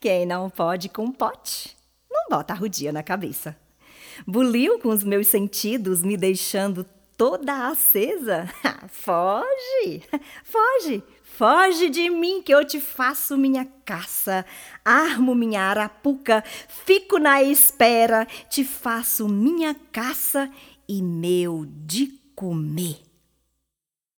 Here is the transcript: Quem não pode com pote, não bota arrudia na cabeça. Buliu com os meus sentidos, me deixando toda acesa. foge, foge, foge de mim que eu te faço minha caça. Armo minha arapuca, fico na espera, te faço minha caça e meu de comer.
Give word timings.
Quem 0.00 0.24
não 0.24 0.48
pode 0.48 0.88
com 0.88 1.12
pote, 1.12 1.76
não 2.10 2.24
bota 2.30 2.54
arrudia 2.54 2.90
na 2.90 3.02
cabeça. 3.02 3.54
Buliu 4.26 4.78
com 4.78 4.88
os 4.88 5.04
meus 5.04 5.26
sentidos, 5.26 6.00
me 6.02 6.16
deixando 6.16 6.86
toda 7.18 7.68
acesa. 7.68 8.48
foge, 8.88 10.02
foge, 10.42 11.02
foge 11.22 11.90
de 11.90 12.08
mim 12.08 12.40
que 12.40 12.50
eu 12.50 12.64
te 12.64 12.80
faço 12.80 13.36
minha 13.36 13.68
caça. 13.84 14.46
Armo 14.82 15.34
minha 15.34 15.60
arapuca, 15.60 16.42
fico 16.86 17.18
na 17.18 17.42
espera, 17.42 18.26
te 18.48 18.64
faço 18.64 19.28
minha 19.28 19.76
caça 19.92 20.50
e 20.88 21.02
meu 21.02 21.66
de 21.66 22.06
comer. 22.34 23.09